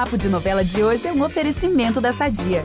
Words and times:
Papo 0.00 0.16
de 0.16 0.30
Novela 0.30 0.64
de 0.64 0.82
hoje 0.82 1.06
é 1.06 1.12
um 1.12 1.22
oferecimento 1.22 2.00
da 2.00 2.10
Sadia. 2.10 2.64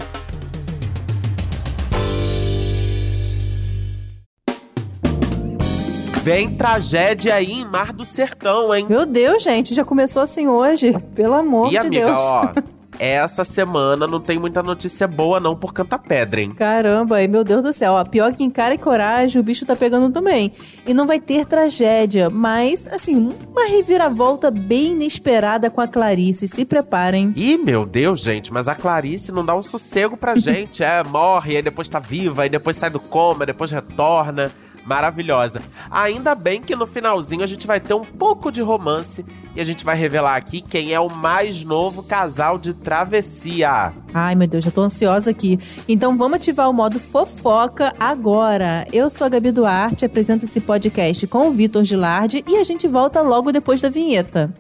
Vem 6.23 6.55
tragédia 6.55 7.35
aí 7.35 7.51
em 7.51 7.65
Mar 7.65 7.91
do 7.91 8.05
Sertão, 8.05 8.73
hein? 8.73 8.85
Meu 8.87 9.05
Deus, 9.05 9.43
gente, 9.43 9.75
já 9.75 9.83
começou 9.83 10.23
assim 10.23 10.47
hoje. 10.47 10.93
Pelo 11.13 11.33
amor 11.33 11.67
e, 11.67 11.71
de 11.71 11.77
amiga, 11.79 12.05
Deus. 12.05 12.23
ó, 12.23 12.53
essa 12.99 13.43
semana 13.43 14.07
não 14.07 14.19
tem 14.19 14.37
muita 14.39 14.61
notícia 14.63 15.07
boa 15.07 15.39
não 15.39 15.55
por 15.55 15.73
Canta 15.73 15.97
Pedra, 15.97 16.41
hein? 16.41 16.53
Caramba, 16.55 17.21
e 17.21 17.27
meu 17.27 17.43
Deus 17.43 17.63
do 17.63 17.73
céu, 17.73 17.93
ó, 17.93 18.03
pior 18.03 18.33
que 18.33 18.43
em 18.43 18.49
cara 18.49 18.73
e 18.75 18.77
coragem, 18.77 19.39
o 19.39 19.43
bicho 19.43 19.65
tá 19.65 19.75
pegando 19.75 20.09
também. 20.11 20.51
E 20.85 20.93
não 20.93 21.05
vai 21.05 21.19
ter 21.19 21.45
tragédia, 21.45 22.29
mas, 22.29 22.87
assim, 22.87 23.29
uma 23.51 23.65
reviravolta 23.67 24.49
bem 24.51 24.93
inesperada 24.93 25.69
com 25.69 25.81
a 25.81 25.87
Clarice. 25.87 26.47
Se 26.47 26.65
preparem. 26.65 27.33
Ih, 27.35 27.57
meu 27.57 27.85
Deus, 27.85 28.21
gente, 28.21 28.51
mas 28.53 28.67
a 28.67 28.75
Clarice 28.75 29.31
não 29.31 29.45
dá 29.45 29.55
um 29.55 29.61
sossego 29.63 30.17
pra 30.17 30.35
gente. 30.37 30.83
é, 30.83 31.03
morre, 31.03 31.55
aí 31.57 31.61
depois 31.61 31.87
tá 31.87 31.99
viva, 31.99 32.43
aí 32.43 32.49
depois 32.49 32.75
sai 32.75 32.89
do 32.89 32.99
coma, 32.99 33.45
depois 33.45 33.71
retorna. 33.71 34.51
Maravilhosa. 34.85 35.61
Ainda 35.89 36.35
bem 36.35 36.61
que 36.61 36.75
no 36.75 36.85
finalzinho 36.85 37.43
a 37.43 37.47
gente 37.47 37.65
vai 37.65 37.79
ter 37.79 37.95
um 37.95 38.05
pouco 38.05 38.51
de 38.51 38.61
romance 38.61 39.25
e 39.55 39.59
a 39.59 39.63
gente 39.63 39.83
vai 39.83 39.95
revelar 39.95 40.35
aqui 40.35 40.61
quem 40.61 40.93
é 40.93 40.99
o 40.99 41.09
mais 41.09 41.63
novo 41.63 42.03
casal 42.03 42.59
de 42.59 42.73
travessia. 42.73 43.93
Ai, 44.13 44.35
meu 44.35 44.47
Deus, 44.47 44.63
já 44.63 44.69
tô 44.69 44.81
ansiosa 44.81 45.31
aqui. 45.31 45.57
Então 45.87 46.15
vamos 46.17 46.35
ativar 46.35 46.69
o 46.69 46.73
modo 46.73 46.99
fofoca 46.99 47.95
agora. 47.99 48.85
Eu 48.93 49.09
sou 49.09 49.25
a 49.25 49.29
Gabi 49.29 49.51
Duarte, 49.51 50.05
apresento 50.05 50.45
esse 50.45 50.61
podcast 50.61 51.25
com 51.25 51.47
o 51.47 51.51
Vitor 51.51 51.83
Gilardi 51.83 52.43
e 52.47 52.57
a 52.57 52.63
gente 52.63 52.87
volta 52.87 53.21
logo 53.21 53.51
depois 53.51 53.81
da 53.81 53.89
vinheta. 53.89 54.53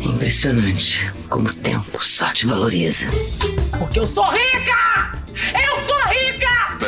Impressionante 0.00 1.10
como 1.30 1.48
o 1.48 1.54
tempo 1.54 2.04
só 2.04 2.30
te 2.32 2.46
valoriza. 2.46 3.06
Porque 3.78 3.98
eu 3.98 4.06
sou 4.06 4.24
rica! 4.24 5.18
Eu 5.54 5.82
sou 5.86 5.98
rica! 6.08 6.23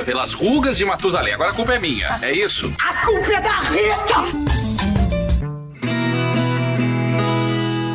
Pelas 0.07 0.33
rugas 0.33 0.79
de 0.79 0.85
Matusalém. 0.85 1.35
Agora 1.35 1.51
a 1.51 1.53
culpa 1.53 1.75
é 1.75 1.81
minha, 1.81 2.17
é 2.23 2.33
isso? 2.33 2.73
A 2.79 3.05
culpa 3.05 3.33
é 3.33 3.41
da 3.41 3.59
Rita! 3.59 4.47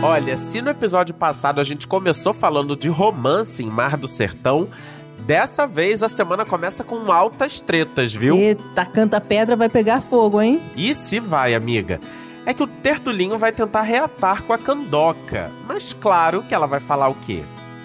Olha, 0.03 0.36
se 0.36 0.62
no 0.62 0.70
episódio 0.70 1.16
passado 1.16 1.62
a 1.62 1.64
gente 1.64 1.88
começou 1.88 2.34
falando 2.34 2.76
de 2.76 2.90
romance 2.90 3.64
em 3.64 3.70
Mar 3.70 3.95
do 3.95 4.09
Sertão, 4.09 4.68
dessa 5.20 5.66
vez 5.66 6.03
a 6.03 6.09
semana 6.09 6.44
começa 6.44 6.84
com 6.84 7.09
altas 7.09 7.62
tretas, 7.62 8.14
viu? 8.14 8.36
Eita, 8.36 8.86
canta 8.86 9.22
pedra 9.22 9.56
vai 9.56 9.70
pegar 9.70 10.02
fogo, 10.02 10.42
hein? 10.42 10.62
E 10.75 10.94
se 10.94 11.18
vai, 11.18 11.56
amiga? 11.56 12.02
É 12.46 12.53
que 12.53 12.62
o 12.62 12.68
Tertulinho 12.68 13.38
vai 13.38 13.53
tentar 13.53 13.84
reatar 13.84 14.44
com 14.44 14.52
a 14.52 14.58
Candoca. 14.58 15.50
Mas 15.66 15.94
claro 15.94 16.44
que 16.44 16.53
ela 16.53 16.68
vai 16.68 16.81
falar 16.81 17.08
o 17.08 17.16
quê? 17.16 17.42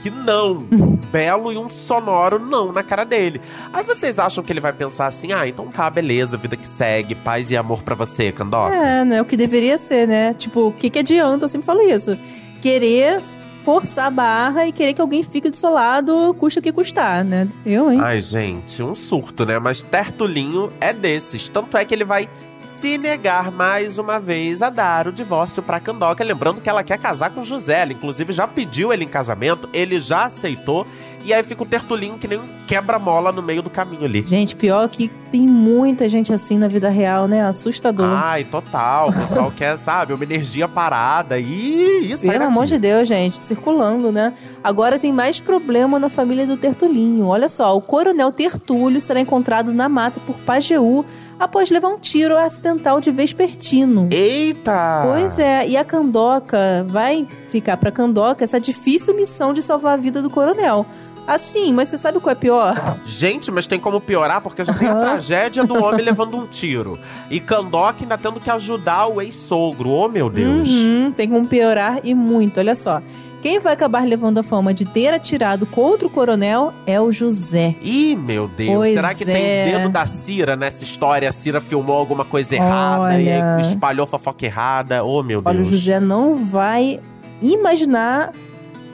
Que 0.07 0.11
não. 0.11 0.65
Um 0.71 0.95
belo 1.11 1.53
e 1.53 1.59
um 1.59 1.69
sonoro 1.69 2.39
não 2.39 2.71
na 2.71 2.85
cara 2.85 3.05
dele. 3.05 3.41
Aí 3.73 3.83
vocês 3.83 4.21
acham 4.21 4.45
que 4.45 4.53
ele 4.53 4.61
vai 4.61 4.73
pensar 4.73 5.07
assim: 5.07 5.33
ah, 5.33 5.49
então 5.49 5.67
tá, 5.67 5.91
beleza, 5.91 6.37
vida 6.37 6.57
que 6.57 6.67
segue, 6.67 7.17
paz 7.17 7.51
e 7.51 7.57
amor 7.57 7.83
pra 7.83 7.97
você, 7.97 8.31
Candoca? 8.31 8.77
É, 8.77 9.05
né? 9.05 9.21
O 9.21 9.25
que 9.25 9.37
deveria 9.37 9.77
ser, 9.77 10.07
né? 10.07 10.33
Tipo, 10.33 10.69
o 10.69 10.73
que, 10.73 10.91
que 10.91 11.01
adianta? 11.01 11.47
Eu 11.47 11.49
sempre 11.49 11.67
falo 11.67 11.83
isso. 11.83 12.17
Querer 12.63 13.21
forçar 13.65 14.07
a 14.07 14.11
barra 14.11 14.65
e 14.69 14.71
querer 14.71 14.93
que 14.93 15.01
alguém 15.01 15.25
fique 15.25 15.51
do 15.51 15.57
seu 15.57 15.71
lado, 15.71 16.33
custa 16.39 16.61
o 16.61 16.63
que 16.63 16.71
custar, 16.71 17.25
né? 17.25 17.49
Eu, 17.65 17.91
hein? 17.91 17.99
Ai, 18.01 18.21
gente, 18.21 18.81
um 18.85 18.95
surto, 18.95 19.45
né? 19.45 19.59
Mas 19.59 19.83
Tertulinho 19.83 20.73
é 20.81 20.93
desses. 20.93 21.49
Tanto 21.49 21.77
é 21.77 21.85
que 21.85 21.93
ele 21.93 22.05
vai 22.05 22.29
se 22.67 22.99
negar 22.99 23.51
mais 23.51 23.99
uma 23.99 24.19
vez 24.19 24.61
a 24.61 24.69
dar 24.69 25.07
o 25.07 25.13
divórcio 25.13 25.63
pra 25.63 25.81
Candoca. 25.81 26.23
Lembrando 26.23 26.61
que 26.61 26.69
ela 26.69 26.85
quer 26.85 26.99
casar 26.99 27.31
com 27.31 27.43
José. 27.43 27.83
Ela, 27.83 27.93
inclusive, 27.93 28.33
já 28.33 28.47
pediu 28.47 28.93
ele 28.93 29.05
em 29.05 29.09
casamento, 29.09 29.69
ele 29.73 29.99
já 30.01 30.27
aceitou. 30.27 30.87
E 31.25 31.35
aí 31.35 31.43
fica 31.43 31.65
o 31.65 31.67
Tertulinho 31.67 32.19
que 32.19 32.29
nem 32.29 32.39
um 32.39 32.47
quebra-mola 32.69 33.33
no 33.33 33.43
meio 33.43 33.61
do 33.61 33.69
caminho 33.69 34.05
ali. 34.05 34.25
Gente, 34.25 34.55
pior 34.55 34.89
que 34.89 35.09
tem 35.31 35.41
muita 35.41 36.09
gente 36.09 36.33
assim 36.33 36.57
na 36.57 36.69
vida 36.69 36.89
real, 36.89 37.27
né? 37.27 37.45
Assustador. 37.45 38.07
Ai, 38.07 38.45
total. 38.45 39.09
O 39.09 39.13
pessoal 39.13 39.51
quer, 39.57 39.77
sabe, 39.77 40.13
uma 40.13 40.23
energia 40.23 40.69
parada. 40.69 41.37
E 41.39 42.13
isso 42.13 42.25
Pelo 42.29 42.45
amor 42.45 42.67
de 42.67 42.79
Deus, 42.79 43.09
gente, 43.09 43.37
circulando, 43.39 44.13
né? 44.13 44.35
Agora 44.63 45.01
tem 45.01 45.13
mais 45.13 45.41
problema 45.41 45.99
na 45.99 46.09
família 46.09 46.47
do 46.47 46.57
Tertulinho. 46.57 47.27
Olha 47.27 47.49
só, 47.49 47.77
o 47.77 47.81
coronel 47.81 48.31
Tertúlio 48.31 49.01
será 49.01 49.19
encontrado 49.19 49.73
na 49.73 49.89
mata 49.89 50.21
por 50.21 50.37
Pajeú 50.37 51.05
após 51.39 51.71
levar 51.71 51.89
um 51.89 51.99
tiro 51.99 52.37
acidental 52.37 53.01
de 53.01 53.11
Vespertino. 53.11 54.09
Eita! 54.11 55.03
Pois 55.05 55.39
é, 55.39 55.67
e 55.69 55.77
a 55.77 55.85
Candoca 55.85 56.85
vai 56.89 57.27
ficar 57.49 57.77
pra 57.77 57.91
Candoca 57.91 58.45
essa 58.45 58.61
difícil 58.61 59.15
missão 59.15 59.53
de 59.53 59.63
salvar 59.63 59.95
a 59.95 59.97
vida 59.97 60.23
do 60.23 60.31
coronel. 60.31 60.87
Assim, 61.27 61.73
mas 61.73 61.89
você 61.89 61.99
sabe 61.99 62.21
qual 62.21 62.33
é 62.33 62.35
pior? 62.37 62.99
Gente, 63.05 63.51
mas 63.51 63.67
tem 63.67 63.81
como 63.81 64.01
piorar 64.01 64.41
porque 64.41 64.63
já 64.63 64.73
tem 64.73 64.89
a 64.89 64.95
tragédia 64.95 65.65
do 65.65 65.83
homem 65.83 66.05
levando 66.07 66.37
um 66.37 66.47
tiro. 66.47 66.99
E 67.29 67.41
Kandoka 67.41 67.97
ainda 68.03 68.17
tendo 68.17 68.39
que 68.39 68.51
ajudar 68.51 69.07
o 69.09 69.21
ex-sogro. 69.21 69.91
Oh, 69.91 70.09
meu 70.09 70.31
Deus. 70.31 70.71
Uhum, 70.71 71.13
tem 71.17 71.29
como 71.29 71.47
piorar 71.47 72.01
e 72.05 72.15
muito. 72.15 72.61
Olha 72.61 72.77
só. 72.77 73.03
Quem 73.43 73.61
vai 73.61 73.75
acabar 73.75 74.05
levando 74.07 74.39
a 74.39 74.43
fama 74.43 74.73
de 74.73 74.85
ter 74.85 75.13
atirado 75.13 75.67
contra 75.67 76.07
o 76.07 76.11
coronel 76.11 76.73
é 76.87 77.01
o 77.01 77.13
José. 77.13 77.75
Ih, 77.83 78.17
meu 78.17 78.49
Deus. 78.49 78.75
Pois 78.75 78.95
Será 78.95 79.15
que 79.15 79.23
é. 79.23 79.27
tem 79.27 79.73
dedo 79.73 79.89
da 79.89 80.07
Cira 80.07 80.57
nessa 80.57 80.83
história? 80.83 81.29
A 81.29 81.33
Cira 81.33 81.61
filmou 81.61 81.97
alguma 81.97 82.25
coisa 82.25 82.55
errada 82.57 83.21
e 83.21 83.29
Olha. 83.29 83.57
aí 83.57 83.63
espalhou 83.63 84.07
fofoca 84.07 84.45
errada. 84.45 85.05
Oh, 85.05 85.23
meu 85.23 85.43
Deus. 85.43 85.55
Olha, 85.55 85.63
o 85.63 85.65
José 85.65 86.01
não 86.01 86.37
vai 86.37 86.99
imaginar 87.41 88.33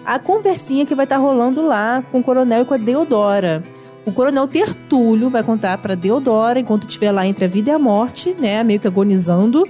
a 0.04 0.18
conversinha 0.18 0.84
que 0.84 0.94
vai 0.94 1.04
estar 1.04 1.16
rolando 1.16 1.66
lá 1.66 2.02
com 2.10 2.20
o 2.20 2.22
coronel 2.22 2.62
e 2.62 2.64
com 2.64 2.74
a 2.74 2.78
Deodora. 2.78 3.62
O 4.04 4.12
coronel 4.12 4.48
Tertúlio 4.48 5.30
vai 5.30 5.42
contar 5.42 5.78
pra 5.78 5.94
Deodora, 5.94 6.58
enquanto 6.58 6.88
estiver 6.88 7.12
lá 7.12 7.26
entre 7.26 7.44
a 7.44 7.48
vida 7.48 7.70
e 7.70 7.74
a 7.74 7.78
morte, 7.78 8.34
né, 8.38 8.62
meio 8.64 8.80
que 8.80 8.86
agonizando, 8.88 9.64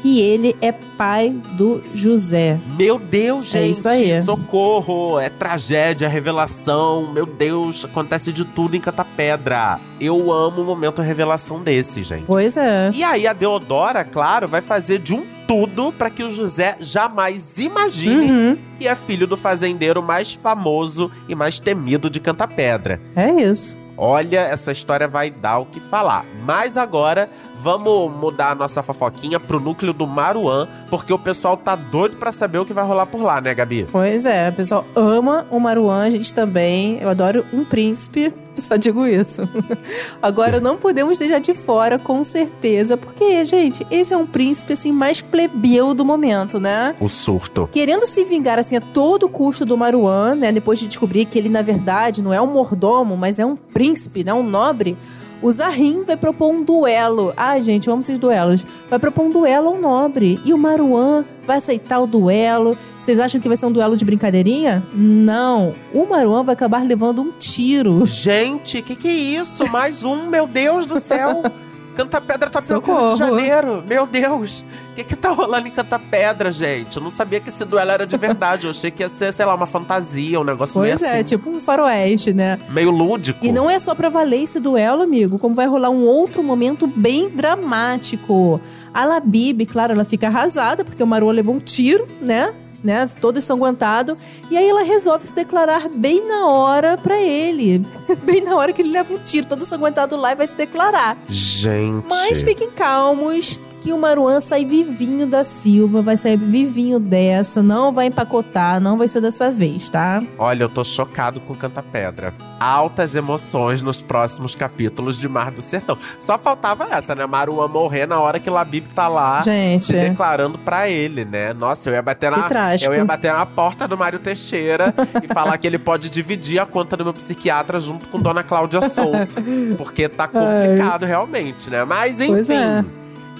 que 0.00 0.20
ele 0.20 0.56
é 0.60 0.70
pai 0.72 1.30
do 1.52 1.82
José. 1.94 2.58
Meu 2.76 2.98
Deus, 2.98 3.46
gente. 3.46 3.64
É 3.64 3.66
isso 3.68 3.88
aí. 3.88 4.22
Socorro. 4.24 5.18
É 5.18 5.28
tragédia, 5.28 6.08
revelação. 6.08 7.12
Meu 7.12 7.26
Deus, 7.26 7.84
acontece 7.84 8.32
de 8.32 8.44
tudo 8.44 8.76
em 8.76 8.80
Catapedra. 8.80 9.80
Eu 10.00 10.30
amo 10.32 10.62
o 10.62 10.64
momento 10.64 11.02
revelação 11.02 11.60
desse, 11.62 12.02
gente. 12.02 12.24
Pois 12.26 12.56
é. 12.56 12.90
E 12.94 13.02
aí 13.02 13.26
a 13.26 13.32
Deodora, 13.32 14.04
claro, 14.04 14.46
vai 14.46 14.60
fazer 14.60 14.98
de 14.98 15.12
um 15.14 15.24
tudo 15.46 15.90
para 15.92 16.10
que 16.10 16.22
o 16.22 16.30
José 16.30 16.76
jamais 16.78 17.58
imagine 17.58 18.30
Uhum. 18.30 18.58
que 18.78 18.86
é 18.86 18.94
filho 18.94 19.26
do 19.26 19.36
fazendeiro 19.36 20.02
mais 20.02 20.34
famoso 20.34 21.10
e 21.28 21.34
mais 21.34 21.58
temido 21.58 22.08
de 22.10 22.20
Cantapedra. 22.20 23.00
É 23.16 23.30
isso. 23.30 23.76
Olha, 23.96 24.40
essa 24.42 24.70
história 24.70 25.08
vai 25.08 25.28
dar 25.30 25.58
o 25.58 25.66
que 25.66 25.80
falar. 25.80 26.24
Mas 26.44 26.76
agora 26.76 27.28
vamos 27.60 28.12
mudar 28.14 28.52
a 28.52 28.54
nossa 28.54 28.82
fofoquinha 28.82 29.40
pro 29.40 29.58
núcleo 29.58 29.92
do 29.92 30.06
Maruan, 30.06 30.68
porque 30.88 31.12
o 31.12 31.18
pessoal 31.18 31.56
tá 31.56 31.74
doido 31.74 32.16
pra 32.16 32.30
saber 32.30 32.58
o 32.58 32.64
que 32.64 32.72
vai 32.72 32.84
rolar 32.84 33.06
por 33.06 33.22
lá, 33.22 33.40
né, 33.40 33.54
Gabi? 33.54 33.86
Pois 33.90 34.24
é, 34.24 34.48
o 34.48 34.52
pessoal 34.52 34.84
ama 34.94 35.46
o 35.50 35.58
Maruan, 35.58 36.04
a 36.04 36.10
gente 36.10 36.32
também. 36.32 36.98
Eu 37.00 37.08
adoro 37.08 37.44
um 37.52 37.64
príncipe, 37.64 38.32
só 38.58 38.76
digo 38.76 39.06
isso. 39.06 39.42
Agora, 40.22 40.60
não 40.60 40.76
podemos 40.76 41.18
deixar 41.18 41.40
de 41.40 41.54
fora, 41.54 41.98
com 41.98 42.22
certeza, 42.22 42.96
porque, 42.96 43.44
gente, 43.44 43.86
esse 43.90 44.14
é 44.14 44.16
um 44.16 44.26
príncipe, 44.26 44.74
assim, 44.74 44.92
mais 44.92 45.20
plebeu 45.20 45.94
do 45.94 46.04
momento, 46.04 46.60
né? 46.60 46.94
O 47.00 47.08
surto. 47.08 47.68
Querendo 47.72 48.06
se 48.06 48.24
vingar, 48.24 48.58
assim, 48.58 48.76
a 48.76 48.80
todo 48.80 49.28
custo 49.28 49.64
do 49.64 49.76
Maruan, 49.76 50.34
né? 50.36 50.52
Depois 50.52 50.78
de 50.78 50.86
descobrir 50.86 51.24
que 51.24 51.38
ele, 51.38 51.48
na 51.48 51.62
verdade, 51.62 52.22
não 52.22 52.32
é 52.32 52.40
um 52.40 52.46
mordomo, 52.46 53.16
mas 53.16 53.38
é 53.38 53.44
um 53.46 53.56
príncipe, 53.56 54.22
né? 54.22 54.32
Um 54.32 54.42
nobre. 54.42 54.96
O 55.40 55.52
Zahrin 55.52 56.02
vai 56.02 56.16
propor 56.16 56.50
um 56.50 56.62
duelo. 56.62 57.32
Ai, 57.36 57.62
gente, 57.62 57.86
eu 57.86 57.92
amo 57.92 58.02
esses 58.02 58.18
duelos. 58.18 58.64
Vai 58.90 58.98
propor 58.98 59.26
um 59.26 59.30
duelo 59.30 59.68
ao 59.68 59.78
nobre. 59.78 60.40
E 60.44 60.52
o 60.52 60.58
Maruan 60.58 61.24
vai 61.46 61.58
aceitar 61.58 62.00
o 62.00 62.06
duelo. 62.06 62.76
Vocês 63.00 63.20
acham 63.20 63.40
que 63.40 63.46
vai 63.46 63.56
ser 63.56 63.66
um 63.66 63.72
duelo 63.72 63.96
de 63.96 64.04
brincadeirinha? 64.04 64.82
Não. 64.92 65.74
O 65.94 66.04
Maruan 66.06 66.42
vai 66.42 66.54
acabar 66.54 66.84
levando 66.84 67.22
um 67.22 67.30
tiro. 67.38 68.04
Gente, 68.04 68.82
que 68.82 68.96
que 68.96 69.08
é 69.08 69.12
isso? 69.12 69.66
Mais 69.70 70.04
um, 70.04 70.26
meu 70.28 70.46
Deus 70.46 70.86
do 70.86 71.00
céu! 71.00 71.42
Canta 71.98 72.20
Pedra 72.20 72.48
tá 72.48 72.62
pelo 72.62 72.80
Rio 72.80 73.12
de 73.14 73.18
Janeiro, 73.18 73.82
meu 73.84 74.06
Deus! 74.06 74.64
O 74.92 74.94
que 74.94 75.02
que 75.02 75.16
tá 75.16 75.30
rolando 75.30 75.66
em 75.66 75.70
Canta 75.72 75.98
Pedra, 75.98 76.52
gente? 76.52 76.96
Eu 76.96 77.02
não 77.02 77.10
sabia 77.10 77.40
que 77.40 77.48
esse 77.48 77.64
duelo 77.64 77.90
era 77.90 78.06
de 78.06 78.14
verdade. 78.16 78.66
Eu 78.66 78.70
achei 78.70 78.88
que 78.88 79.02
ia 79.02 79.08
ser, 79.08 79.32
sei 79.32 79.44
lá, 79.44 79.52
uma 79.52 79.66
fantasia, 79.66 80.38
um 80.38 80.44
negócio 80.44 80.74
Pois 80.74 81.00
meio 81.00 81.10
é, 81.10 81.14
assim, 81.16 81.24
tipo 81.24 81.50
um 81.50 81.60
faroeste, 81.60 82.32
né? 82.32 82.56
meio 82.68 82.92
lúdico. 82.92 83.44
E 83.44 83.50
não 83.50 83.68
é 83.68 83.80
só 83.80 83.96
pra 83.96 84.08
valer 84.08 84.44
esse 84.44 84.60
duelo, 84.60 85.02
amigo, 85.02 85.40
como 85.40 85.56
vai 85.56 85.66
rolar 85.66 85.90
um 85.90 86.04
outro 86.04 86.40
momento 86.40 86.86
bem 86.86 87.28
dramático. 87.28 88.60
A 88.94 89.04
Labib, 89.04 89.66
claro, 89.66 89.92
ela 89.92 90.04
fica 90.04 90.28
arrasada, 90.28 90.84
porque 90.84 91.02
o 91.02 91.06
Marua 91.06 91.32
levou 91.32 91.52
um 91.52 91.60
tiro, 91.60 92.06
né? 92.20 92.54
Né, 92.82 93.08
todo 93.20 93.38
ensanguentado. 93.38 94.16
E 94.50 94.56
aí 94.56 94.68
ela 94.68 94.82
resolve 94.82 95.26
se 95.26 95.34
declarar 95.34 95.88
bem 95.88 96.26
na 96.26 96.46
hora 96.46 96.96
pra 96.96 97.20
ele. 97.20 97.84
bem 98.22 98.40
na 98.40 98.54
hora 98.54 98.72
que 98.72 98.82
ele 98.82 98.92
leva 98.92 99.12
um 99.12 99.18
tiro, 99.18 99.46
todo 99.48 99.62
ensanguentado 99.62 100.16
lá 100.16 100.32
e 100.32 100.36
vai 100.36 100.46
se 100.46 100.56
declarar. 100.56 101.18
Gente. 101.28 102.06
Mas 102.08 102.40
fiquem 102.40 102.70
calmos, 102.70 103.60
que 103.80 103.92
o 103.92 103.98
Maruan 103.98 104.40
sai 104.40 104.64
vivinho 104.64 105.26
da 105.26 105.44
Silva, 105.44 106.02
vai 106.02 106.16
sair 106.16 106.36
vivinho 106.36 106.98
dessa, 106.98 107.62
não 107.62 107.92
vai 107.92 108.06
empacotar, 108.06 108.80
não 108.80 108.98
vai 108.98 109.08
ser 109.08 109.20
dessa 109.20 109.50
vez, 109.50 109.88
tá? 109.88 110.22
Olha, 110.36 110.64
eu 110.64 110.68
tô 110.68 110.82
chocado 110.82 111.40
com 111.40 111.54
Canta 111.54 111.82
Pedra. 111.82 112.34
Altas 112.58 113.14
emoções 113.14 113.82
nos 113.82 114.02
próximos 114.02 114.56
capítulos 114.56 115.18
de 115.18 115.28
Mar 115.28 115.52
do 115.52 115.62
Sertão. 115.62 115.96
Só 116.18 116.36
faltava 116.36 116.88
essa, 116.90 117.14
né? 117.14 117.24
Maruan 117.24 117.68
morrer 117.68 118.06
na 118.06 118.18
hora 118.20 118.40
que 118.40 118.50
Labib 118.50 118.86
tá 118.94 119.06
lá 119.06 119.42
Gente. 119.42 119.84
se 119.84 119.92
declarando 119.92 120.58
pra 120.58 120.88
ele, 120.88 121.24
né? 121.24 121.52
Nossa, 121.52 121.88
eu 121.88 121.94
ia 121.94 122.02
bater 122.02 122.30
na 122.30 122.48
eu 122.82 122.94
ia 122.94 123.04
bater 123.04 123.32
na 123.32 123.46
porta 123.46 123.86
do 123.86 123.96
Mário 123.96 124.18
Teixeira 124.18 124.92
e 125.22 125.28
falar 125.28 125.56
que 125.56 125.66
ele 125.66 125.78
pode 125.78 126.10
dividir 126.10 126.58
a 126.58 126.66
conta 126.66 126.96
do 126.96 127.04
meu 127.04 127.14
psiquiatra 127.14 127.78
junto 127.78 128.08
com 128.08 128.18
Dona 128.18 128.42
Cláudia 128.42 128.80
Souto, 128.88 129.40
porque 129.78 130.08
tá 130.08 130.26
complicado 130.26 131.06
realmente, 131.06 131.70
né? 131.70 131.84
Mas 131.84 132.20
enfim, 132.20 132.54
é. 132.54 132.84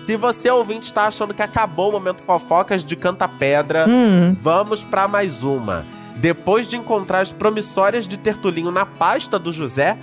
Se 0.04 0.16
você 0.16 0.50
ouvinte 0.50 0.86
está 0.86 1.06
achando 1.06 1.34
que 1.34 1.42
acabou 1.42 1.88
o 1.90 1.92
momento 1.92 2.22
fofocas 2.22 2.84
de 2.84 2.96
Canta 2.96 3.28
Pedra, 3.28 3.86
Hum, 3.88 4.36
Vamos 4.40 4.84
pra 4.84 5.06
mais 5.08 5.44
uma. 5.44 5.84
Depois 6.16 6.68
de 6.68 6.76
encontrar 6.76 7.20
as 7.20 7.32
promissórias 7.32 8.06
de 8.06 8.18
Tertulinho 8.18 8.70
na 8.70 8.84
pasta 8.84 9.38
do 9.38 9.52
José, 9.52 9.96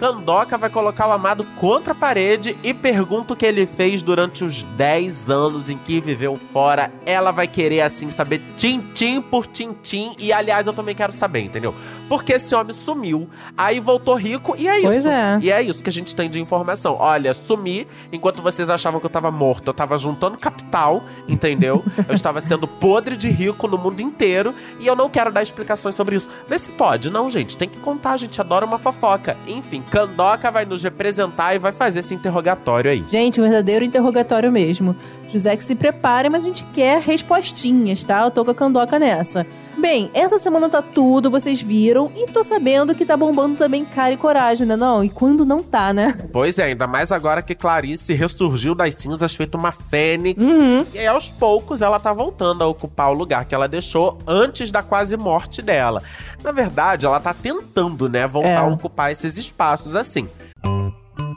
Candoca 0.00 0.56
vai 0.56 0.70
colocar 0.70 1.06
o 1.08 1.12
amado 1.12 1.44
contra 1.60 1.92
a 1.92 1.94
parede 1.94 2.56
e 2.62 2.72
pergunta 2.72 3.34
o 3.34 3.36
que 3.36 3.44
ele 3.44 3.66
fez 3.66 4.00
durante 4.02 4.42
os 4.42 4.62
10 4.62 5.28
anos 5.28 5.68
em 5.68 5.76
que 5.76 6.00
viveu 6.00 6.40
fora. 6.52 6.90
Ela 7.04 7.30
vai 7.30 7.46
querer, 7.46 7.82
assim, 7.82 8.08
saber 8.08 8.40
tintim 8.56 9.20
por 9.20 9.46
tintim. 9.46 10.14
E, 10.18 10.32
aliás, 10.32 10.66
eu 10.66 10.72
também 10.72 10.94
quero 10.94 11.12
saber, 11.12 11.40
entendeu? 11.40 11.74
Porque 12.10 12.32
esse 12.32 12.52
homem 12.56 12.72
sumiu, 12.72 13.28
aí 13.56 13.78
voltou 13.78 14.16
rico 14.16 14.56
e 14.58 14.66
é 14.66 14.78
isso. 14.78 14.88
Pois 14.88 15.06
é. 15.06 15.38
E 15.40 15.52
é 15.52 15.62
isso 15.62 15.80
que 15.80 15.88
a 15.88 15.92
gente 15.92 16.12
tem 16.12 16.28
de 16.28 16.40
informação. 16.40 16.96
Olha, 16.98 17.32
sumi, 17.32 17.86
enquanto 18.12 18.42
vocês 18.42 18.68
achavam 18.68 18.98
que 18.98 19.06
eu 19.06 19.10
tava 19.10 19.30
morto, 19.30 19.68
eu 19.68 19.72
tava 19.72 19.96
juntando 19.96 20.36
capital, 20.36 21.04
entendeu? 21.28 21.84
eu 22.08 22.12
estava 22.12 22.40
sendo 22.40 22.66
podre 22.66 23.16
de 23.16 23.30
rico 23.30 23.68
no 23.68 23.78
mundo 23.78 24.00
inteiro 24.00 24.52
e 24.80 24.88
eu 24.88 24.96
não 24.96 25.08
quero 25.08 25.30
dar 25.30 25.40
explicações 25.40 25.94
sobre 25.94 26.16
isso. 26.16 26.28
Vê 26.48 26.58
se 26.58 26.70
pode. 26.70 27.10
Não, 27.10 27.28
gente, 27.28 27.56
tem 27.56 27.68
que 27.68 27.78
contar, 27.78 28.14
a 28.14 28.16
gente 28.16 28.40
adora 28.40 28.66
uma 28.66 28.76
fofoca. 28.76 29.36
Enfim, 29.46 29.80
Candoca 29.80 30.50
vai 30.50 30.64
nos 30.64 30.82
representar 30.82 31.54
e 31.54 31.58
vai 31.58 31.70
fazer 31.70 32.00
esse 32.00 32.12
interrogatório 32.12 32.90
aí. 32.90 33.04
gente, 33.06 33.40
um 33.40 33.44
verdadeiro 33.44 33.84
interrogatório 33.84 34.50
mesmo. 34.50 34.96
José 35.28 35.56
que 35.56 35.62
se 35.62 35.76
prepare, 35.76 36.28
mas 36.28 36.42
a 36.42 36.46
gente 36.48 36.64
quer 36.72 37.00
respostinhas, 37.00 38.02
tá? 38.02 38.22
Eu 38.22 38.32
tô 38.32 38.44
com 38.44 38.50
a 38.50 38.54
candoca 38.54 38.98
nessa. 38.98 39.46
Bem, 39.80 40.10
essa 40.12 40.38
semana 40.38 40.68
tá 40.68 40.82
tudo, 40.82 41.30
vocês 41.30 41.60
viram, 41.62 42.12
e 42.14 42.26
tô 42.26 42.44
sabendo 42.44 42.94
que 42.94 43.04
tá 43.06 43.16
bombando 43.16 43.56
também 43.56 43.82
cara 43.84 44.12
e 44.12 44.16
coragem, 44.16 44.66
né 44.66 44.76
não? 44.76 45.02
E 45.02 45.08
quando 45.08 45.44
não 45.44 45.60
tá, 45.60 45.92
né? 45.92 46.28
Pois 46.30 46.58
é, 46.58 46.64
ainda 46.64 46.86
mais 46.86 47.10
agora 47.10 47.40
que 47.40 47.54
Clarice 47.54 48.12
ressurgiu 48.12 48.74
das 48.74 48.94
cinzas 48.94 49.34
feito 49.34 49.56
uma 49.56 49.72
fênix. 49.72 50.44
Uhum. 50.44 50.84
E 50.92 50.98
aí, 50.98 51.06
aos 51.06 51.30
poucos, 51.30 51.80
ela 51.80 51.98
tá 51.98 52.12
voltando 52.12 52.62
a 52.62 52.66
ocupar 52.66 53.10
o 53.10 53.14
lugar 53.14 53.46
que 53.46 53.54
ela 53.54 53.66
deixou 53.66 54.18
antes 54.26 54.70
da 54.70 54.82
quase 54.82 55.16
morte 55.16 55.62
dela. 55.62 56.02
Na 56.44 56.52
verdade, 56.52 57.06
ela 57.06 57.18
tá 57.18 57.32
tentando, 57.32 58.08
né, 58.08 58.26
voltar 58.26 58.48
É. 58.50 58.56
a 58.56 58.66
ocupar 58.66 59.10
esses 59.10 59.38
espaços 59.38 59.94
assim. 59.94 60.28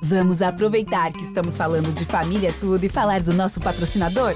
Vamos 0.06 0.42
aproveitar 0.42 1.13
que 1.13 1.24
estamos 1.24 1.57
falando 1.57 1.94
de 1.94 2.04
família 2.04 2.54
tudo 2.60 2.84
e 2.84 2.89
falar 2.89 3.22
do 3.22 3.34
nosso 3.34 3.62
patrocinador? 3.62 4.36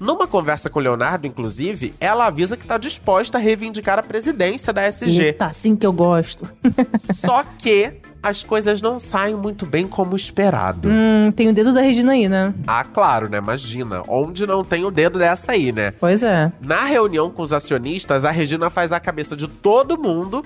Numa 0.00 0.26
conversa 0.26 0.70
com 0.70 0.78
o 0.78 0.82
Leonardo, 0.82 1.26
inclusive, 1.26 1.94
ela 1.98 2.26
avisa 2.26 2.56
que 2.56 2.66
tá 2.66 2.78
disposta 2.78 3.38
a 3.38 3.40
reivindicar 3.40 3.98
a 3.98 4.02
presidência 4.02 4.72
da 4.72 4.86
SG. 4.86 5.22
Eita, 5.22 5.46
assim 5.46 5.74
que 5.74 5.86
eu 5.86 5.92
gosto. 5.92 6.48
Só 7.14 7.42
que 7.58 7.94
as 8.22 8.42
coisas 8.42 8.80
não 8.80 9.00
saem 9.00 9.34
muito 9.34 9.66
bem 9.66 9.88
como 9.88 10.14
esperado. 10.14 10.88
Hum, 10.88 11.32
tem 11.32 11.48
o 11.48 11.52
dedo 11.52 11.72
da 11.72 11.80
Regina 11.80 12.12
aí, 12.12 12.28
né? 12.28 12.54
Ah, 12.66 12.84
claro, 12.84 13.28
né? 13.28 13.38
Imagina. 13.38 14.02
Onde 14.08 14.46
não 14.46 14.62
tem 14.62 14.84
o 14.84 14.90
dedo 14.90 15.18
dessa 15.18 15.52
aí, 15.52 15.72
né? 15.72 15.92
Pois 15.98 16.22
é. 16.22 16.52
Na 16.60 16.84
reunião 16.84 17.30
com 17.30 17.42
os 17.42 17.52
acionistas, 17.52 18.24
a 18.24 18.30
Regina 18.30 18.70
faz 18.70 18.92
a 18.92 19.00
cabeça 19.00 19.36
de 19.36 19.48
todo 19.48 19.98
mundo 19.98 20.42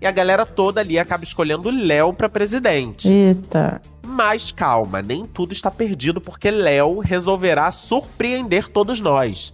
e 0.00 0.06
a 0.06 0.10
galera 0.10 0.46
toda 0.46 0.80
ali 0.80 0.98
acaba 0.98 1.24
escolhendo 1.24 1.68
o 1.68 1.72
Léo 1.72 2.12
pra 2.12 2.28
presidente. 2.28 3.08
Eita. 3.08 3.80
Mas 4.06 4.52
calma, 4.52 5.02
nem 5.02 5.26
tudo 5.26 5.52
está 5.52 5.70
perdido 5.70 6.20
porque 6.20 6.50
Léo 6.50 6.98
resolverá 7.00 7.70
surpreender 7.70 8.68
todos 8.68 9.00
nós. 9.00 9.52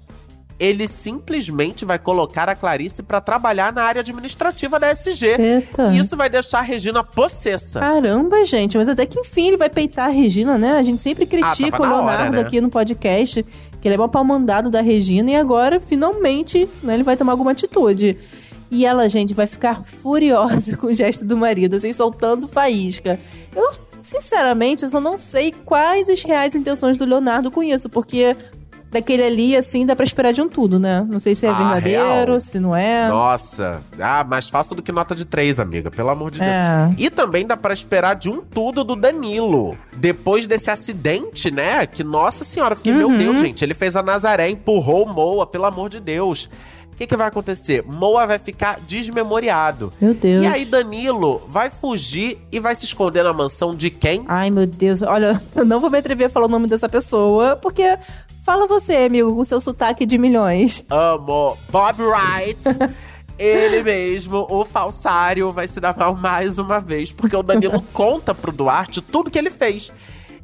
Ele 0.57 0.87
simplesmente 0.87 1.85
vai 1.85 1.99
colocar 1.99 2.49
a 2.49 2.55
Clarice 2.55 3.03
pra 3.03 3.21
trabalhar 3.21 3.73
na 3.73 3.83
área 3.83 4.01
administrativa 4.01 4.79
da 4.79 4.89
SG. 4.89 5.27
Eita. 5.37 5.89
E 5.93 5.99
isso 5.99 6.17
vai 6.17 6.31
deixar 6.31 6.61
a 6.61 6.63
Regina 6.63 7.03
possessa. 7.03 7.81
Caramba, 7.81 8.45
gente, 8.45 8.79
mas 8.79 8.89
até 8.89 9.05
que 9.05 9.19
enfim 9.19 9.49
ele 9.49 9.57
vai 9.57 9.69
peitar 9.69 10.07
a 10.07 10.13
Regina, 10.13 10.57
né? 10.57 10.77
A 10.77 10.83
gente 10.85 11.03
sempre 11.03 11.27
critica 11.27 11.77
Ah, 11.77 11.81
o 11.81 11.83
na 11.87 11.97
hora, 11.97 12.07
Leonardo 12.07 12.37
né? 12.37 12.43
aqui 12.43 12.61
no 12.61 12.71
podcast, 12.71 13.43
que 13.81 13.89
ele 13.89 13.97
é 13.97 13.99
mal 13.99 14.09
pau 14.09 14.25
mandado 14.25 14.71
da 14.71 14.81
Regina 14.81 15.33
e 15.33 15.35
agora, 15.35 15.81
finalmente, 15.81 16.69
né, 16.85 16.95
ele 16.95 17.03
vai 17.03 17.17
tomar 17.17 17.33
alguma 17.33 17.51
atitude. 17.51 18.17
E 18.71 18.85
ela, 18.87 19.09
gente, 19.09 19.35
vai 19.35 19.47
ficar 19.47 19.83
furiosa 19.85 20.77
com 20.77 20.89
o 20.89 20.95
gesto 20.95 21.25
do 21.25 21.37
marido, 21.37 21.77
assim, 21.77 21.93
soltando 21.93 22.49
faísca. 22.49 23.19
Eu, 23.55 23.73
sinceramente, 24.03 24.83
eu 24.83 24.89
só 24.89 25.01
não 25.01 25.17
sei 25.19 25.53
quais 25.65 26.09
as 26.09 26.23
reais 26.23 26.55
intenções 26.55 26.99
do 26.99 27.05
Leonardo 27.05 27.51
com 27.51 27.63
isso, 27.63 27.89
porque 27.89 28.37
daquele 28.91 29.25
ali, 29.25 29.57
assim, 29.57 29.85
dá 29.85 29.97
pra 29.97 30.05
esperar 30.05 30.33
de 30.33 30.41
um 30.41 30.49
tudo, 30.49 30.79
né? 30.79 31.05
Não 31.11 31.19
sei 31.19 31.35
se 31.35 31.47
é 31.47 31.51
Ah, 31.51 31.55
verdadeiro, 31.55 32.31
real? 32.33 32.41
se 32.41 32.61
não 32.61 32.77
é. 32.77 33.09
Nossa, 33.09 33.83
ah, 33.99 34.23
mais 34.23 34.49
fácil 34.49 34.77
do 34.77 34.83
que 34.83 34.93
nota 34.93 35.17
de 35.17 35.25
três, 35.25 35.59
amiga, 35.59 35.91
pelo 35.91 36.11
amor 36.11 36.31
de 36.31 36.39
Deus. 36.39 36.53
É. 36.53 36.91
E 36.97 37.11
também 37.11 37.45
dá 37.45 37.57
pra 37.57 37.75
esperar 37.75 38.15
de 38.15 38.31
um 38.31 38.41
tudo 38.41 38.85
do 38.85 38.95
Danilo. 38.95 39.77
Depois 39.97 40.47
desse 40.47 40.71
acidente, 40.71 41.51
né? 41.51 41.85
Que, 41.87 42.05
nossa 42.05 42.45
senhora, 42.45 42.77
fiquei, 42.77 42.93
meu 42.93 43.09
Uhum. 43.09 43.19
Deus, 43.19 43.41
gente, 43.41 43.65
ele 43.65 43.75
fez 43.75 43.97
a 43.97 44.03
Nazaré, 44.03 44.49
empurrou 44.49 45.05
o 45.07 45.13
Moa, 45.13 45.45
pelo 45.45 45.65
amor 45.65 45.89
de 45.89 45.99
Deus. 45.99 46.49
O 46.95 46.97
que, 46.97 47.09
que 47.09 47.17
vai 47.17 47.27
acontecer? 47.27 47.83
Moa 47.85 48.25
vai 48.25 48.39
ficar 48.39 48.79
desmemoriado. 48.87 49.93
Meu 50.01 50.15
Deus. 50.15 50.45
E 50.45 50.47
aí, 50.47 50.65
Danilo 50.65 51.43
vai 51.49 51.69
fugir 51.69 52.39
e 52.53 52.61
vai 52.61 52.77
se 52.77 52.85
esconder 52.85 53.25
na 53.25 53.33
mansão 53.33 53.75
de 53.75 53.91
quem? 53.91 54.25
Ai, 54.29 54.49
meu 54.49 54.65
Deus. 54.65 55.03
Olha, 55.03 55.43
eu 55.57 55.65
não 55.65 55.81
vou 55.81 55.91
me 55.91 55.99
atrever 55.99 56.29
a 56.29 56.31
falar 56.31 56.47
o 56.47 56.49
nome 56.49 56.69
dessa 56.69 56.89
pessoa, 56.89 57.57
porque 57.57 57.99
fala 58.45 58.69
você, 58.69 58.95
amigo, 58.95 59.35
com 59.35 59.43
seu 59.43 59.59
sotaque 59.59 60.07
de 60.07 60.17
milhões. 60.17 60.85
Amo 60.89 61.57
Bob 61.69 62.01
Wright. 62.01 62.61
Ele 63.37 63.83
mesmo, 63.83 64.47
o 64.49 64.65
falsário, 64.65 65.51
vai 65.51 65.67
se 65.67 65.81
dar 65.81 65.97
mal 65.97 66.15
mais 66.15 66.59
uma 66.59 66.81
vez, 66.81 67.11
porque 67.11 67.35
o 67.35 67.43
Danilo 67.43 67.83
conta 67.93 68.33
pro 68.33 68.53
Duarte 68.53 69.01
tudo 69.01 69.33
que 69.33 69.37
ele 69.37 69.51
fez. 69.51 69.91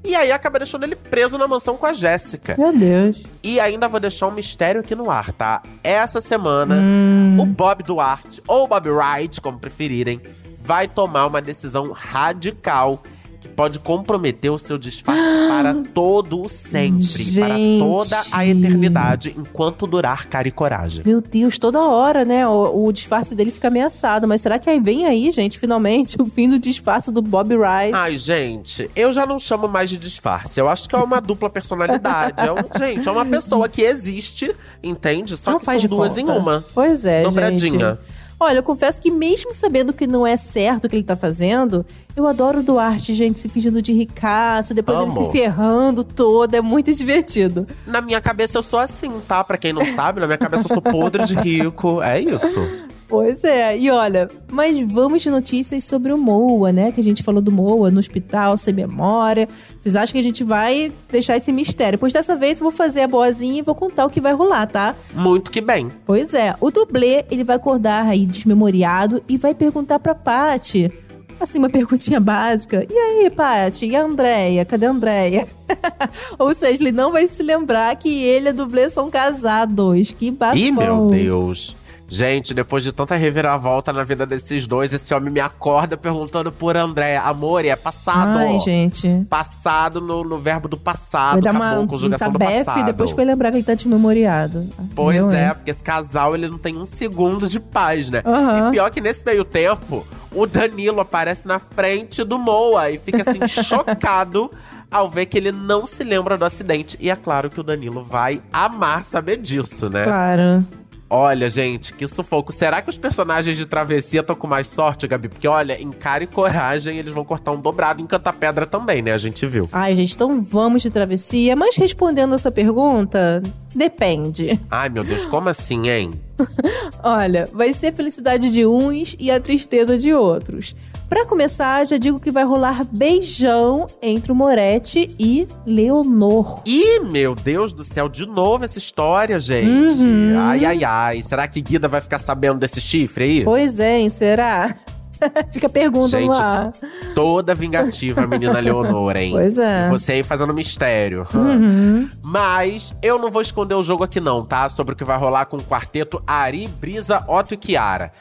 E 0.03 0.15
aí 0.17 0.33
acaba 0.33 0.59
deixando 0.59 0.85
ele 0.85 0.97
preso 0.97 1.37
na 1.37 1.47
mansão 1.47 1.77
com 1.77 1.85
a 1.87 1.93
Jéssica. 1.93 2.55
Meu 2.59 2.73
Deus. 2.77 3.23
E 3.43 3.61
ainda 3.61 3.87
vou 3.89 4.01
deixar 4.01 4.29
um 4.29 4.31
mistério 4.33 4.81
aqui 4.81 4.95
no 4.95 5.11
ar, 5.11 5.31
tá? 5.33 5.63
Essa 5.85 6.21
semana, 6.21 6.77
Hum. 6.81 7.37
o 7.39 7.45
Bob 7.47 7.83
Duarte, 7.83 8.43
ou 8.47 8.67
Bob 8.67 8.89
Wright, 8.89 9.41
como 9.41 9.59
preferirem, 9.59 10.21
vai 10.63 10.89
tomar 10.89 11.27
uma 11.27 11.43
decisão 11.43 11.93
radical 11.93 13.03
que 13.41 13.49
pode 13.49 13.79
comprometer 13.79 14.51
o 14.51 14.59
seu 14.59 14.77
disfarce 14.77 15.49
para 15.49 15.75
todo 15.95 16.43
o 16.43 16.49
sempre, 16.49 17.01
para 17.35 17.49
Gente. 17.49 17.79
toda 17.81 18.23
a 18.33 18.47
eternidade, 18.47 19.35
enquanto 19.37 19.87
durar 19.87 20.27
cara 20.27 20.47
e 20.47 20.51
coragem. 20.51 21.03
Meu 21.07 21.21
Deus, 21.21 21.59
toda 21.59 21.81
hora, 21.81 22.25
né? 22.25 22.47
O, 22.47 22.87
o 22.87 22.93
disfarce 22.93 23.35
dele 23.35 23.51
fica 23.51 23.69
ameaçado. 23.69 24.29
Mas 24.29 24.43
será 24.43 24.59
que 24.59 24.69
aí 24.69 24.79
vem 24.79 25.07
aí, 25.07 25.31
gente, 25.31 25.59
finalmente, 25.59 26.17
o 26.21 26.27
fim 26.27 26.49
do 26.49 26.59
disfarce 26.59 27.11
do 27.11 27.23
Bob 27.23 27.57
Wright? 27.57 27.95
Ai, 27.95 28.19
gente, 28.19 28.91
eu 28.95 29.13
já 29.13 29.25
não 29.25 29.39
chamo 29.39 29.67
mais 29.67 29.89
de 29.89 29.97
disfarce. 29.97 30.61
Eu 30.61 30.69
acho 30.69 30.89
que 30.89 30.95
é 30.95 30.99
uma 30.99 31.21
dupla 31.21 31.49
personalidade. 31.49 32.35
É 32.47 32.53
um, 32.53 32.57
gente, 32.79 33.09
é 33.09 33.11
uma 33.11 33.25
pessoa 33.25 33.69
que 33.69 33.83
existe, 33.83 34.55
entende? 34.83 35.37
Só 35.37 35.53
não 35.53 35.59
que 35.59 35.65
faz 35.65 35.81
são 35.81 35.89
duas 35.91 36.11
conta. 36.11 36.21
em 36.21 36.25
uma. 36.25 36.65
Pois 36.75 37.07
é, 37.07 37.23
Dobradinha. 37.23 37.91
gente. 37.91 38.20
Olha, 38.43 38.57
eu 38.57 38.63
confesso 38.63 39.03
que 39.03 39.11
mesmo 39.11 39.53
sabendo 39.53 39.93
que 39.93 40.07
não 40.07 40.27
é 40.27 40.35
certo 40.35 40.85
o 40.85 40.89
que 40.89 40.97
ele 40.97 41.05
tá 41.05 41.15
fazendo, 41.15 41.85
eu 42.17 42.27
adoro 42.27 42.61
o 42.61 42.63
Duarte, 42.63 43.15
gente, 43.15 43.39
se 43.39 43.51
fingindo 43.51 43.83
de 43.83 43.93
ricaço, 43.93 44.73
depois 44.73 44.99
ele 44.99 45.11
Amo. 45.11 45.27
se 45.27 45.31
ferrando 45.31 46.03
todo, 46.03 46.55
é 46.55 46.63
muito 46.63 46.91
divertido. 46.95 47.69
Na 47.87 48.01
minha 48.01 48.19
cabeça 48.19 48.57
eu 48.57 48.63
sou 48.63 48.79
assim, 48.79 49.13
tá? 49.29 49.45
Pra 49.45 49.59
quem 49.59 49.75
não 49.75 49.85
sabe, 49.95 50.21
na 50.21 50.27
minha 50.27 50.39
cabeça 50.39 50.65
eu 50.65 50.69
sou 50.69 50.81
podre 50.81 51.25
de 51.27 51.35
rico. 51.35 52.01
É 52.01 52.19
isso. 52.19 52.61
Pois 53.11 53.43
é, 53.43 53.77
e 53.77 53.91
olha, 53.91 54.29
mas 54.53 54.81
vamos 54.89 55.21
de 55.21 55.31
notícias 55.31 55.83
sobre 55.83 56.13
o 56.13 56.17
Moa, 56.17 56.71
né? 56.71 56.93
Que 56.93 57.01
a 57.01 57.05
gente 57.05 57.25
falou 57.25 57.43
do 57.43 57.51
Moa 57.51 57.91
no 57.91 57.99
hospital, 57.99 58.57
sem 58.57 58.73
memória. 58.73 59.49
Vocês 59.81 59.97
acham 59.97 60.13
que 60.13 60.21
a 60.21 60.23
gente 60.23 60.45
vai 60.45 60.93
deixar 61.11 61.37
esse 61.37 61.51
mistério? 61.51 61.99
Pois 61.99 62.13
dessa 62.13 62.37
vez 62.37 62.61
eu 62.61 62.65
vou 62.65 62.71
fazer 62.71 63.01
a 63.01 63.09
boazinha 63.09 63.59
e 63.59 63.63
vou 63.63 63.75
contar 63.75 64.07
o 64.07 64.11
que 64.11 64.21
vai 64.21 64.33
rolar, 64.33 64.69
tá? 64.69 64.95
Muito 65.13 65.51
que 65.51 65.61
bem. 65.61 65.89
Pois 66.07 66.35
é, 66.35 66.55
o 66.61 66.71
dublê, 66.71 67.25
ele 67.33 67.43
vai 67.43 67.57
acordar 67.57 68.07
aí 68.07 68.25
desmemoriado 68.25 69.21
e 69.29 69.37
vai 69.37 69.55
perguntar 69.55 69.99
pra 69.99 70.15
Paty. 70.15 70.93
Assim, 71.41 71.59
uma 71.59 71.69
perguntinha 71.71 72.21
básica. 72.21 72.87
E 72.89 72.95
aí, 72.95 73.29
Paty? 73.29 73.87
E 73.87 73.97
a 73.97 74.05
Andréia? 74.05 74.65
Cadê 74.65 74.87
a 74.87 74.91
Andréia? 74.91 75.49
Ou 76.39 76.55
seja, 76.55 76.81
ele 76.81 76.93
não 76.93 77.11
vai 77.11 77.27
se 77.27 77.43
lembrar 77.43 77.97
que 77.97 78.23
ele 78.23 78.47
e 78.47 78.51
a 78.51 78.53
dublê 78.53 78.89
são 78.89 79.11
casados. 79.11 80.13
Que 80.13 80.31
bafão. 80.31 80.57
Ih, 80.57 80.71
meu 80.71 81.09
Deus. 81.09 81.75
Gente, 82.13 82.53
depois 82.53 82.83
de 82.83 82.91
tanta 82.91 83.15
reviravolta 83.15 83.93
na 83.93 84.03
vida 84.03 84.27
desses 84.27 84.67
dois, 84.67 84.93
esse 84.93 85.15
homem 85.15 85.33
me 85.33 85.39
acorda 85.39 85.97
perguntando 85.97 86.51
por 86.51 86.77
André. 86.77 87.17
Amor, 87.17 87.65
é 87.65 87.77
passado. 87.77 88.37
Ai, 88.37 88.59
gente. 88.59 89.09
Passado 89.31 90.01
no, 90.01 90.25
no 90.25 90.37
verbo 90.37 90.67
do 90.67 90.77
passado. 90.77 91.35
Vai 91.35 91.43
dar 91.43 91.51
acabou, 91.51 91.69
uma, 91.69 91.79
um 91.79 91.87
conjugação 91.87 92.31
do 92.31 92.39
passado. 92.41 92.81
e 92.81 92.85
depois 92.85 93.13
vai 93.13 93.25
lembrar 93.25 93.53
que 93.53 93.59
ele 93.59 93.65
tá 93.65 93.75
desmemoriado. 93.75 94.69
Pois 94.93 95.25
Meu, 95.25 95.33
é, 95.33 95.55
porque 95.55 95.71
esse 95.71 95.85
casal 95.85 96.35
ele 96.35 96.49
não 96.49 96.59
tem 96.59 96.77
um 96.77 96.85
segundo 96.85 97.47
de 97.47 97.61
paz, 97.61 98.11
né? 98.11 98.23
Aham. 98.27 98.69
E 98.69 98.71
pior 98.73 98.91
que 98.91 99.01
nesse 99.01 99.25
meio 99.25 99.45
tempo, 99.45 100.05
o 100.33 100.47
Danilo 100.49 100.99
aparece 100.99 101.47
na 101.47 101.61
frente 101.61 102.25
do 102.25 102.41
Moa 102.41 102.91
e 102.91 102.99
fica 102.99 103.23
assim, 103.23 103.47
chocado 103.63 104.51
ao 104.91 105.09
ver 105.09 105.27
que 105.27 105.39
ele 105.39 105.53
não 105.53 105.87
se 105.87 106.03
lembra 106.03 106.37
do 106.37 106.45
acidente. 106.45 106.97
E 107.01 107.09
é 107.09 107.15
claro 107.15 107.49
que 107.49 107.61
o 107.61 107.63
Danilo 107.63 108.03
vai 108.03 108.43
amar 108.53 109.05
saber 109.05 109.37
disso, 109.37 109.89
né? 109.89 110.03
Claro. 110.03 110.67
Olha, 111.13 111.51
gente, 111.51 111.93
que 111.93 112.07
sufoco. 112.07 112.53
Será 112.53 112.81
que 112.81 112.89
os 112.89 112.97
personagens 112.97 113.57
de 113.57 113.67
travessia 113.67 114.21
estão 114.21 114.37
com 114.37 114.47
mais 114.47 114.69
sorte, 114.69 115.09
Gabi? 115.09 115.29
Porque, 115.29 115.49
olha, 115.49 115.77
em 115.81 115.91
cara 115.91 116.23
e 116.23 116.27
coragem, 116.29 116.99
eles 116.99 117.13
vão 117.13 117.25
cortar 117.25 117.51
um 117.51 117.61
dobrado 117.61 118.01
em 118.01 118.07
Canta 118.07 118.33
Pedra 118.33 118.65
também, 118.65 119.03
né? 119.03 119.13
A 119.13 119.19
gente 119.19 119.45
viu. 119.45 119.69
Ai, 119.73 119.97
gente, 119.97 120.15
então 120.15 120.41
vamos 120.41 120.83
de 120.83 120.91
travessia. 120.91 121.57
Mas 121.57 121.77
respondendo 121.77 122.37
essa 122.37 122.53
pergunta, 122.53 123.43
depende. 123.75 124.61
Ai, 124.71 124.89
meu 124.89 125.03
Deus, 125.03 125.25
como 125.27 125.49
assim, 125.49 125.89
hein? 125.89 126.13
Olha, 127.03 127.49
vai 127.53 127.73
ser 127.73 127.93
felicidade 127.93 128.49
de 128.49 128.65
uns 128.65 129.17
e 129.19 129.33
a 129.33 129.41
tristeza 129.41 129.99
de 129.99 130.15
outros. 130.15 130.77
Pra 131.11 131.27
começar, 131.27 131.85
já 131.85 131.97
digo 131.97 132.21
que 132.21 132.31
vai 132.31 132.45
rolar 132.45 132.85
beijão 132.85 133.89
entre 134.01 134.31
o 134.31 134.35
Moretti 134.35 135.09
e 135.19 135.45
Leonor. 135.67 136.63
Ih, 136.65 137.01
meu 137.01 137.35
Deus 137.35 137.73
do 137.73 137.83
céu, 137.83 138.09
de 138.09 138.25
novo 138.25 138.65
essa 138.65 138.79
história, 138.79 139.41
gente. 139.41 139.93
Uhum. 139.93 140.31
Ai, 140.39 140.65
ai, 140.65 140.85
ai. 140.85 141.21
Será 141.21 141.49
que 141.49 141.61
Guida 141.61 141.89
vai 141.89 142.01
ficar 142.01 142.21
sabendo 142.21 142.61
desse 142.61 142.81
chifre 142.81 143.25
aí? 143.25 143.45
Pois 143.45 143.81
é, 143.81 143.99
hein, 143.99 144.09
será? 144.09 144.73
Fica 145.51 145.67
a 145.67 145.71
pergunta 145.71 146.09
Gente, 146.09 146.29
lá. 146.29 146.73
Toda 147.13 147.57
vingativa, 147.57 148.23
a 148.23 148.27
menina 148.29 148.61
Leonor, 148.61 149.17
hein? 149.17 149.33
Pois 149.33 149.59
é. 149.59 149.87
E 149.87 149.91
você 149.91 150.13
aí 150.13 150.23
fazendo 150.23 150.55
mistério. 150.55 151.27
Uhum. 151.35 152.09
Mas 152.23 152.95
eu 153.03 153.19
não 153.19 153.33
vou 153.33 153.43
esconder 153.43 153.75
o 153.75 153.83
jogo 153.83 154.05
aqui 154.05 154.21
não, 154.21 154.45
tá? 154.45 154.69
Sobre 154.69 154.95
o 154.95 154.97
que 154.97 155.05
vai 155.05 155.19
rolar 155.19 155.47
com 155.47 155.57
o 155.57 155.63
quarteto 155.63 156.23
Ari, 156.25 156.69
Brisa, 156.69 157.25
Otto 157.27 157.53
e 157.53 157.57
Kiara. 157.57 158.13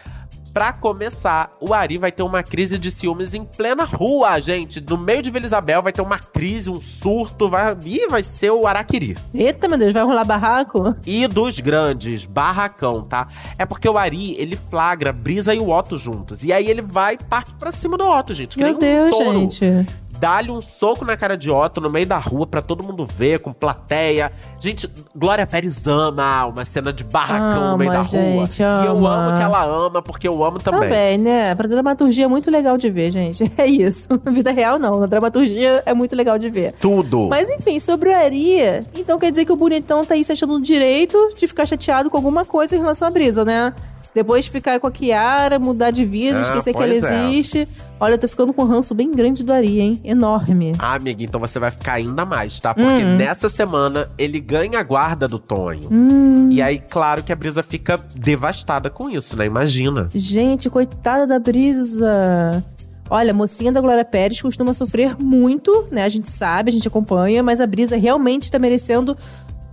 Pra 0.53 0.73
começar, 0.73 1.51
o 1.59 1.73
Ari 1.73 1.97
vai 1.97 2.11
ter 2.11 2.23
uma 2.23 2.41
crise 2.41 2.77
de 2.77 2.89
ciúmes 2.89 3.33
em 3.33 3.43
plena 3.45 3.83
rua, 3.83 4.39
gente. 4.39 4.81
No 4.81 4.97
meio 4.97 5.21
de 5.21 5.29
Vila 5.29 5.45
Isabel 5.45 5.81
vai 5.81 5.93
ter 5.93 6.01
uma 6.01 6.17
crise, 6.17 6.69
um 6.69 6.81
surto, 6.81 7.49
vai... 7.49 7.77
Ih, 7.85 8.07
vai 8.07 8.23
ser 8.23 8.51
o 8.51 8.65
Araquiri. 8.65 9.15
Eita, 9.33 9.67
meu 9.67 9.77
Deus, 9.77 9.93
vai 9.93 10.03
rolar 10.03 10.23
barraco? 10.23 10.95
E 11.05 11.27
dos 11.27 11.59
grandes, 11.59 12.25
barracão, 12.25 13.03
tá? 13.03 13.27
É 13.57 13.65
porque 13.65 13.87
o 13.87 13.97
Ari, 13.97 14.35
ele 14.39 14.55
flagra 14.55 15.13
Brisa 15.13 15.53
e 15.53 15.59
o 15.59 15.69
Otto 15.69 15.97
juntos. 15.97 16.43
E 16.43 16.51
aí 16.51 16.67
ele 16.67 16.81
vai 16.81 17.13
e 17.13 17.17
parte 17.17 17.53
pra 17.53 17.71
cima 17.71 17.97
do 17.97 18.05
Otto, 18.07 18.33
gente. 18.33 18.55
que 18.57 18.63
Meu 18.63 18.75
um 18.75 18.79
Deus, 18.79 19.09
touro. 19.11 19.39
gente. 19.39 19.85
Dá-lhe 20.19 20.51
um 20.51 20.59
soco 20.59 21.05
na 21.05 21.15
cara 21.15 21.37
de 21.37 21.49
Otto 21.49 21.79
no 21.79 21.89
meio 21.89 22.05
da 22.05 22.17
rua 22.17 22.45
pra 22.45 22.61
todo 22.61 22.83
mundo 22.83 23.05
ver, 23.05 23.39
com 23.39 23.53
plateia. 23.53 24.31
Gente, 24.59 24.89
Glória 25.15 25.47
Pérez 25.47 25.87
ama 25.87 26.45
uma 26.45 26.65
cena 26.65 26.91
de 26.91 27.03
barracão 27.03 27.71
no 27.71 27.77
meio 27.77 27.91
Ama, 27.91 28.03
da 28.03 28.09
rua. 28.09 28.45
gente, 28.45 28.59
E 28.61 28.63
eu 28.65 28.97
ama. 28.97 29.15
amo 29.27 29.37
que 29.37 29.43
ela 29.43 29.63
ama, 29.65 30.01
porque 30.01 30.27
eu 30.27 30.43
amo 30.43 30.59
também. 30.59 30.81
Também, 30.81 31.17
né? 31.17 31.55
Pra 31.55 31.67
dramaturgia 31.67 32.25
é 32.25 32.27
muito 32.27 32.51
legal 32.51 32.77
de 32.77 32.89
ver, 32.89 33.11
gente. 33.11 33.49
É 33.59 33.65
isso. 33.65 34.07
Na 34.23 34.31
vida 34.31 34.51
real, 34.51 34.77
não. 34.79 34.99
Na 34.99 35.05
dramaturgia 35.05 35.83
é 35.85 35.93
muito 35.93 36.15
legal 36.15 36.37
de 36.39 36.49
ver. 36.49 36.73
Tudo. 36.73 37.27
Mas 37.29 37.49
enfim, 37.49 37.79
sobre 37.79 38.09
o 38.09 38.15
Ari, 38.15 38.57
então 38.95 39.19
quer 39.19 39.29
dizer 39.31 39.43
que 39.45 39.51
o 39.51 39.55
bonitão 39.55 40.03
tá 40.05 40.13
aí 40.13 40.23
se 40.23 40.31
achando 40.31 40.59
direito 40.61 41.17
de 41.37 41.45
ficar 41.47 41.65
chateado 41.65 42.09
com 42.09 42.17
alguma 42.17 42.43
coisa 42.45 42.75
em 42.75 42.79
relação 42.79 43.07
à 43.07 43.11
brisa, 43.11 43.43
né? 43.45 43.73
Depois 44.13 44.45
de 44.45 44.51
ficar 44.51 44.79
com 44.79 44.87
a 44.87 44.91
Kiara, 44.91 45.59
mudar 45.59 45.91
de 45.91 46.03
vida, 46.03 46.39
Ah, 46.39 46.41
esquecer 46.41 46.73
que 46.73 46.81
ela 46.81 46.93
é. 46.93 46.97
existe. 46.97 47.67
Olha, 47.99 48.13
eu 48.13 48.17
tô 48.17 48.27
ficando 48.27 48.51
com 48.53 48.63
um 48.63 48.67
ranço 48.67 48.95
bem 48.95 49.11
grande 49.11 49.43
do 49.43 49.53
Ari, 49.53 49.79
hein? 49.79 50.01
Enorme. 50.03 50.73
Ah, 50.79 50.95
amiga, 50.95 51.23
então 51.23 51.39
você 51.39 51.59
vai 51.59 51.69
ficar 51.71 51.93
ainda 51.93 52.25
mais, 52.25 52.59
tá? 52.59 52.73
Porque 52.73 53.03
Hum. 53.03 53.15
nessa 53.17 53.47
semana 53.49 54.09
ele 54.17 54.39
ganha 54.39 54.79
a 54.79 54.83
guarda 54.83 55.27
do 55.27 55.37
Tonho. 55.37 55.87
Hum. 55.91 56.49
E 56.51 56.61
aí, 56.61 56.79
claro 56.79 57.21
que 57.23 57.31
a 57.31 57.35
Brisa 57.35 57.61
fica 57.61 57.99
devastada 58.15 58.89
com 58.89 59.09
isso, 59.09 59.37
né? 59.37 59.45
Imagina. 59.45 60.09
Gente, 60.13 60.69
coitada 60.69 61.27
da 61.27 61.37
brisa. 61.39 62.63
Olha, 63.11 63.31
a 63.31 63.33
mocinha 63.33 63.71
da 63.71 63.81
Glória 63.81 64.05
Pérez 64.05 64.39
costuma 64.41 64.73
sofrer 64.73 65.15
muito, 65.19 65.85
né? 65.91 66.03
A 66.03 66.09
gente 66.09 66.29
sabe, 66.29 66.69
a 66.69 66.73
gente 66.73 66.87
acompanha, 66.87 67.41
mas 67.41 67.59
a 67.59 67.65
brisa 67.65 67.95
realmente 67.97 68.43
está 68.43 68.59
merecendo 68.59 69.17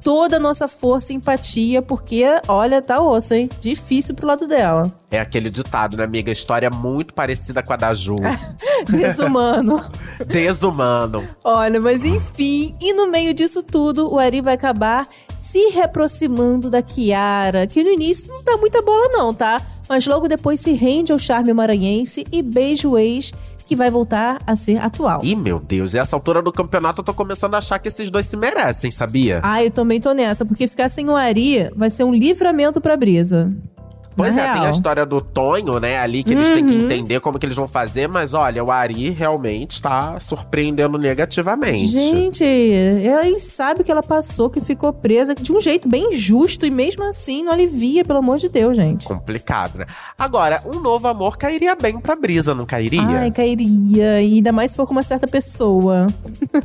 toda 0.07 0.37
a 0.37 0.39
nossa 0.39 0.69
força 0.69 1.13
e 1.13 1.17
empatia, 1.17 1.83
porque, 1.83 2.23
olha, 2.47 2.81
tá 2.81 3.01
osso, 3.01 3.35
hein? 3.35 3.51
Difícil 3.61 4.15
pro 4.15 4.29
lado 4.29 4.47
dela. 4.47 4.97
É 5.11 5.19
aquele 5.19 5.51
ditado, 5.51 5.97
né, 5.97 6.05
amiga? 6.05 6.31
História 6.31 6.71
muito 6.71 7.13
parecida 7.13 7.61
com 7.61 7.73
a 7.73 7.77
da 7.77 7.93
Ju. 7.93 8.15
Desumano. 8.89 9.81
Desumano. 10.25 11.27
Olha, 11.43 11.81
mas 11.81 12.05
enfim, 12.05 12.73
e 12.81 12.93
no 12.93 13.11
meio 13.11 13.35
disso 13.35 13.65
tudo, 13.65 14.09
o 14.15 14.17
Ari 14.17 14.41
vai 14.41 14.55
acabar 14.55 15.09
se 15.41 15.71
reaproximando 15.71 16.71
da 16.71 16.83
Kiara, 16.83 17.67
que 17.67 17.83
no 17.83 17.91
início 17.91 18.33
não 18.33 18.45
dá 18.45 18.57
muita 18.57 18.81
bola 18.83 19.09
não, 19.09 19.35
tá? 19.35 19.61
Mas 19.89 20.07
logo 20.07 20.29
depois 20.29 20.61
se 20.61 20.71
rende 20.71 21.11
ao 21.11 21.19
charme 21.19 21.53
maranhense 21.53 22.25
e 22.31 22.43
beija 22.43 22.89
o 22.89 22.97
ex, 22.97 23.33
que 23.67 23.77
vai 23.77 23.91
voltar 23.91 24.41
a 24.47 24.55
ser 24.55 24.79
atual. 24.79 25.21
Ih, 25.25 25.35
meu 25.35 25.59
Deus, 25.59 25.93
e 25.93 25.99
essa 25.99 26.15
altura 26.15 26.41
do 26.41 26.53
campeonato 26.53 27.01
eu 27.01 27.05
tô 27.05 27.13
começando 27.13 27.55
a 27.55 27.59
achar 27.59 27.79
que 27.81 27.89
esses 27.89 28.09
dois 28.11 28.25
se 28.25 28.37
merecem, 28.37 28.91
sabia? 28.91 29.41
Ah, 29.43 29.63
eu 29.63 29.71
também 29.71 30.01
tô 30.01 30.13
nessa, 30.13 30.47
porque 30.47 30.69
ficar 30.69 30.89
sem 30.89 31.09
o 31.09 31.17
Ari 31.17 31.69
vai 31.75 31.91
ser 31.91 32.05
um 32.05 32.15
livramento 32.15 32.81
pra 32.81 32.97
Brisa. 32.97 33.53
Pois 34.17 34.35
Na 34.35 34.43
é, 34.43 34.45
tem 34.47 34.55
real. 34.55 34.67
a 34.67 34.71
história 34.71 35.05
do 35.07 35.21
Tonho, 35.21 35.79
né, 35.79 35.99
ali, 35.99 36.23
que 36.25 36.33
eles 36.33 36.51
têm 36.51 36.65
que 36.65 36.75
Uhum. 36.75 36.81
entender 36.83 37.21
como 37.21 37.39
que 37.39 37.45
eles 37.47 37.57
vão 37.57 37.69
fazer, 37.69 38.09
mas 38.09 38.33
olha, 38.35 38.65
o 38.65 38.71
Ari 38.71 39.11
realmente 39.11 39.81
tá 39.83 40.19
surpreendendo 40.21 40.97
negativamente. 40.99 41.89
Gente, 41.89 42.43
ela 42.45 43.23
sabe 43.39 43.85
que 43.85 43.91
ela 43.93 44.03
passou, 44.03 44.49
que 44.49 44.61
ficou 44.61 44.93
presa 44.93 45.35
de 45.35 45.53
um 45.53 45.61
jeito 45.61 45.89
bem 45.89 46.13
justo 46.13 46.65
e 46.67 46.71
mesmo 46.71 47.05
assim 47.05 47.43
não 47.45 47.53
alivia, 47.53 48.05
pelo 48.05 48.19
amor 48.21 48.39
de 48.39 48.49
Deus, 48.49 48.75
gente. 48.77 49.05
Complicado, 49.05 49.79
né? 49.79 49.87
Agora, 50.19 50.63
um 50.65 50.81
novo 50.81 51.07
amor 51.09 51.37
cairia 51.37 51.75
bem 51.75 51.99
pra 51.99 52.17
Brisa, 52.17 52.55
não 52.55 52.65
cairia? 52.65 53.03
Ai, 53.21 53.31
cairia. 53.31 54.21
E 54.23 54.35
ainda 54.37 54.51
mais 54.53 54.71
se 54.71 54.77
for 54.77 54.87
com 54.87 54.93
uma 54.93 55.03
certa 55.03 55.27
pessoa. 55.27 56.07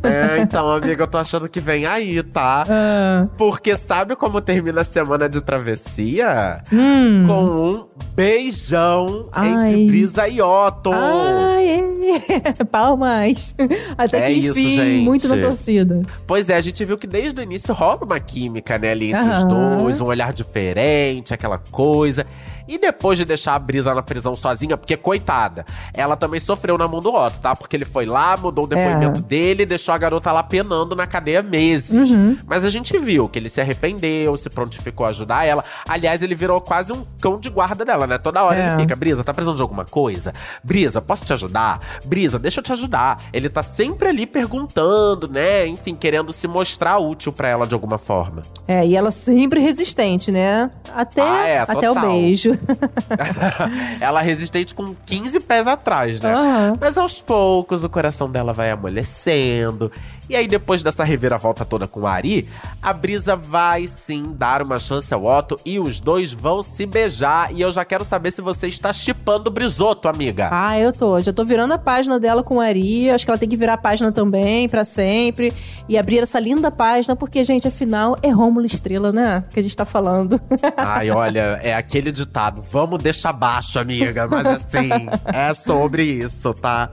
É, 0.03 0.39
então, 0.41 0.71
amiga, 0.71 1.03
eu 1.03 1.07
tô 1.07 1.17
achando 1.17 1.47
que 1.49 1.59
vem 1.59 1.85
aí, 1.85 2.21
tá? 2.23 2.63
Ah. 2.67 3.27
Porque 3.37 3.75
sabe 3.75 4.15
como 4.15 4.39
termina 4.41 4.81
a 4.81 4.83
semana 4.83 5.27
de 5.29 5.41
travessia? 5.41 6.63
Hum. 6.71 7.25
Com 7.27 7.40
um 7.41 7.85
beijão 8.15 9.27
Ai. 9.31 9.71
entre 9.73 9.85
Brisa 9.87 10.27
e 10.27 10.41
Otto. 10.41 10.91
Ai, 10.93 11.67
é. 11.69 12.63
palmas. 12.69 13.55
Até 13.97 14.17
É 14.17 14.25
que 14.27 14.31
isso, 14.33 14.59
enfim, 14.59 14.75
gente. 14.75 15.03
muito 15.03 15.27
na 15.27 15.37
torcida. 15.37 16.01
Pois 16.27 16.49
é, 16.49 16.55
a 16.55 16.61
gente 16.61 16.83
viu 16.83 16.97
que 16.97 17.07
desde 17.07 17.39
o 17.39 17.43
início 17.43 17.73
rola 17.73 18.03
uma 18.03 18.19
química, 18.19 18.77
né, 18.77 18.91
ali 18.91 19.11
entre 19.11 19.29
os 19.29 19.43
Aham. 19.43 19.77
dois, 19.77 20.01
um 20.01 20.05
olhar 20.05 20.33
diferente, 20.33 21.33
aquela 21.33 21.57
coisa. 21.57 22.25
E 22.71 22.77
depois 22.77 23.17
de 23.17 23.25
deixar 23.25 23.53
a 23.55 23.59
Brisa 23.59 23.93
na 23.93 24.01
prisão 24.01 24.33
sozinha, 24.33 24.77
porque 24.77 24.95
coitada, 24.95 25.65
ela 25.93 26.15
também 26.15 26.39
sofreu 26.39 26.77
na 26.77 26.87
mão 26.87 27.01
do 27.01 27.13
Otto, 27.13 27.41
tá? 27.41 27.53
Porque 27.53 27.75
ele 27.75 27.83
foi 27.83 28.05
lá, 28.05 28.37
mudou 28.37 28.63
o 28.63 28.67
depoimento 28.67 29.19
É. 29.19 29.23
dele 29.23 29.63
e 29.63 29.65
deixou 29.65 29.93
a 29.93 29.97
garota 29.97 30.31
lá 30.31 30.41
penando 30.41 30.95
na 30.95 31.05
cadeia 31.05 31.43
meses. 31.43 32.09
Uhum. 32.11 32.37
Mas 32.47 32.63
a 32.63 32.69
gente 32.69 32.97
viu 32.97 33.27
que 33.27 33.37
ele 33.37 33.49
se 33.49 33.59
arrependeu, 33.59 34.37
se 34.37 34.49
prontificou 34.49 35.05
a 35.05 35.09
ajudar 35.09 35.45
ela. 35.45 35.65
Aliás, 35.85 36.21
ele 36.21 36.33
virou 36.33 36.61
quase 36.61 36.93
um 36.93 37.03
cão 37.19 37.37
de 37.37 37.49
guarda 37.49 37.83
dela, 37.83 38.07
né? 38.07 38.17
Toda 38.17 38.41
hora 38.43 38.57
É. 38.57 38.67
ele 38.73 38.81
fica, 38.83 38.95
Brisa, 38.95 39.21
tá 39.21 39.33
precisando 39.33 39.57
de 39.57 39.61
alguma 39.61 39.83
coisa? 39.83 40.33
Brisa, 40.63 41.01
posso 41.01 41.25
te 41.25 41.33
ajudar? 41.33 41.81
Brisa, 42.05 42.39
deixa 42.39 42.59
eu 42.61 42.63
te 42.63 42.71
ajudar. 42.71 43.21
Ele 43.33 43.49
tá 43.49 43.61
sempre 43.61 44.07
ali 44.07 44.25
perguntando, 44.25 45.27
né? 45.27 45.67
Enfim, 45.67 45.93
querendo 45.95 46.31
se 46.31 46.47
mostrar 46.47 46.97
útil 46.99 47.33
pra 47.33 47.49
ela 47.49 47.67
de 47.67 47.73
alguma 47.73 47.97
forma. 47.97 48.41
É, 48.67 48.85
e 48.85 48.95
ela 48.95 49.11
sempre 49.11 49.59
resistente, 49.59 50.31
né? 50.31 50.71
Até, 50.95 51.21
Ah, 51.21 51.47
é, 51.47 51.59
até 51.59 51.89
o 51.91 51.99
beijo. 51.99 52.57
ela 53.99 54.21
é 54.21 54.23
resistente 54.23 54.73
com 54.73 54.95
15 55.05 55.39
pés 55.41 55.67
atrás, 55.67 56.21
né? 56.21 56.33
Aham. 56.33 56.73
Mas 56.79 56.97
aos 56.97 57.21
poucos 57.21 57.83
o 57.83 57.89
coração 57.89 58.29
dela 58.29 58.53
vai 58.53 58.71
amolecendo. 58.71 59.91
E 60.31 60.35
aí, 60.37 60.47
depois 60.47 60.81
dessa 60.81 61.03
reviravolta 61.03 61.65
toda 61.65 61.85
com 61.85 61.99
o 61.99 62.07
Ari, 62.07 62.47
a 62.81 62.93
Brisa 62.93 63.35
vai 63.35 63.85
sim 63.85 64.33
dar 64.33 64.61
uma 64.61 64.79
chance 64.79 65.13
ao 65.13 65.25
Otto 65.25 65.59
e 65.65 65.77
os 65.77 65.99
dois 65.99 66.31
vão 66.31 66.63
se 66.63 66.85
beijar. 66.85 67.53
E 67.53 67.59
eu 67.59 67.69
já 67.69 67.83
quero 67.83 68.05
saber 68.05 68.31
se 68.31 68.41
você 68.41 68.69
está 68.69 68.93
chipando 68.93 69.49
o 69.49 69.51
Brisoto, 69.51 70.07
amiga. 70.07 70.47
Ah, 70.49 70.79
eu 70.79 70.93
tô. 70.93 71.19
Já 71.19 71.33
tô 71.33 71.43
virando 71.43 71.73
a 71.73 71.77
página 71.77 72.17
dela 72.17 72.43
com 72.43 72.61
a 72.61 72.65
Ari. 72.67 73.09
Acho 73.09 73.25
que 73.25 73.31
ela 73.31 73.37
tem 73.37 73.49
que 73.49 73.57
virar 73.57 73.73
a 73.73 73.77
página 73.77 74.09
também, 74.09 74.69
pra 74.69 74.85
sempre. 74.85 75.53
E 75.89 75.97
abrir 75.97 76.19
essa 76.19 76.39
linda 76.39 76.71
página, 76.71 77.13
porque, 77.13 77.43
gente, 77.43 77.67
afinal, 77.67 78.15
é 78.23 78.29
Rômulo 78.29 78.65
Estrela, 78.65 79.11
né? 79.11 79.43
Que 79.49 79.59
a 79.59 79.63
gente 79.63 79.75
tá 79.75 79.83
falando. 79.83 80.39
Ai, 80.77 81.11
olha, 81.11 81.59
é 81.61 81.75
aquele 81.75 82.09
ditado: 82.09 82.61
vamos 82.61 83.03
deixar 83.03 83.33
baixo, 83.33 83.77
amiga. 83.77 84.29
Mas 84.29 84.45
assim, 84.47 84.89
é 85.25 85.53
sobre 85.53 86.03
isso, 86.03 86.53
tá? 86.53 86.89